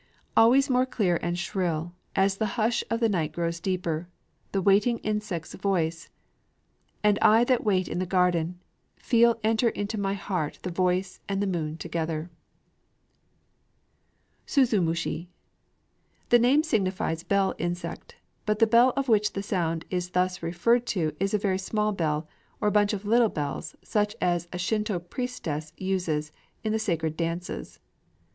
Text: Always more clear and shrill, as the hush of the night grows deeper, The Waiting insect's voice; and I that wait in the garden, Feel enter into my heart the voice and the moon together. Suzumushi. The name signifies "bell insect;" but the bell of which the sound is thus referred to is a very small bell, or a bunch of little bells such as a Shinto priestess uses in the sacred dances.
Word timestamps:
Always 0.35 0.67
more 0.67 0.87
clear 0.87 1.19
and 1.21 1.37
shrill, 1.37 1.93
as 2.15 2.37
the 2.37 2.47
hush 2.57 2.83
of 2.89 2.99
the 3.01 3.07
night 3.07 3.33
grows 3.33 3.59
deeper, 3.59 4.09
The 4.51 4.59
Waiting 4.59 4.97
insect's 5.05 5.53
voice; 5.53 6.09
and 7.03 7.19
I 7.21 7.43
that 7.43 7.63
wait 7.63 7.87
in 7.87 7.99
the 7.99 8.07
garden, 8.07 8.59
Feel 8.97 9.39
enter 9.43 9.69
into 9.69 9.99
my 9.99 10.15
heart 10.15 10.57
the 10.63 10.71
voice 10.71 11.19
and 11.29 11.39
the 11.39 11.45
moon 11.45 11.77
together. 11.77 12.31
Suzumushi. 14.47 15.27
The 16.29 16.39
name 16.39 16.63
signifies 16.63 17.21
"bell 17.21 17.53
insect;" 17.59 18.15
but 18.47 18.57
the 18.57 18.65
bell 18.65 18.93
of 18.97 19.07
which 19.07 19.33
the 19.33 19.43
sound 19.43 19.85
is 19.91 20.09
thus 20.09 20.41
referred 20.41 20.87
to 20.87 21.15
is 21.19 21.35
a 21.35 21.45
very 21.45 21.59
small 21.59 21.91
bell, 21.91 22.27
or 22.59 22.69
a 22.69 22.71
bunch 22.71 22.93
of 22.93 23.05
little 23.05 23.29
bells 23.29 23.75
such 23.83 24.15
as 24.19 24.47
a 24.51 24.57
Shinto 24.57 24.97
priestess 24.97 25.73
uses 25.77 26.31
in 26.63 26.71
the 26.71 26.79
sacred 26.79 27.15
dances. 27.15 27.79